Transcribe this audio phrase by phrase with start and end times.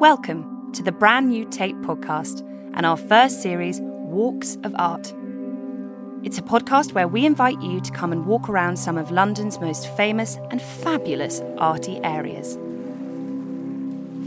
[0.00, 5.12] Welcome to the brand new Tate podcast and our first series, Walks of Art.
[6.22, 9.58] It's a podcast where we invite you to come and walk around some of London's
[9.58, 12.56] most famous and fabulous arty areas.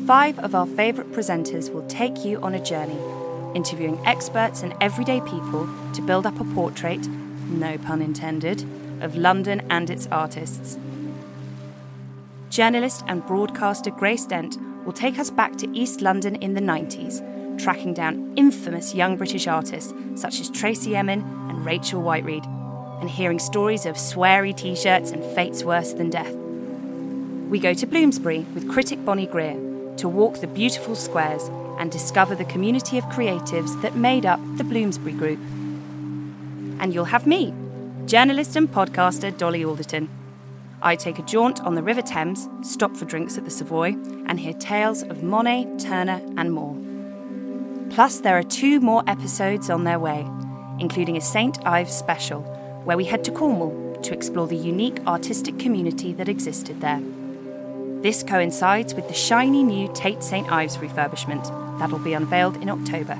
[0.06, 3.00] Five of our favourite presenters will take you on a journey,
[3.56, 7.08] interviewing experts and everyday people to build up a portrait,
[7.48, 8.66] no pun intended,
[9.00, 10.78] of London and its artists.
[12.50, 17.22] Journalist and broadcaster Grace Dent will take us back to East London in the 90s,
[17.62, 22.46] tracking down infamous young British artists such as Tracey Emin and Rachel Whiteread,
[23.00, 26.34] and hearing stories of sweary t shirts and fates worse than death.
[27.50, 29.60] We go to Bloomsbury with critic Bonnie Greer
[29.98, 34.64] to walk the beautiful squares and discover the community of creatives that made up the
[34.64, 35.40] Bloomsbury Group.
[36.80, 37.54] And you'll have me,
[38.06, 40.10] journalist and podcaster Dolly Alderton
[40.84, 43.90] I take a jaunt on the River Thames, stop for drinks at the Savoy,
[44.26, 46.76] and hear tales of Monet, Turner, and more.
[47.92, 50.28] Plus, there are two more episodes on their way,
[50.80, 51.64] including a St.
[51.68, 52.42] Ives special,
[52.84, 57.02] where we head to Cornwall to explore the unique artistic community that existed there.
[58.02, 60.52] This coincides with the shiny new Tate St.
[60.52, 61.44] Ives refurbishment
[61.78, 63.20] that'll be unveiled in October.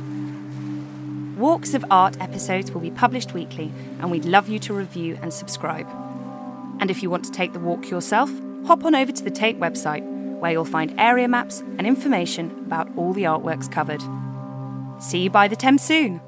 [1.38, 5.32] Walks of Art episodes will be published weekly, and we'd love you to review and
[5.32, 5.88] subscribe.
[6.82, 8.30] And if you want to take the walk yourself,
[8.66, 10.04] hop on over to the Tate website,
[10.40, 14.02] where you'll find area maps and information about all the artworks covered.
[15.02, 16.20] See you by the Thames soon!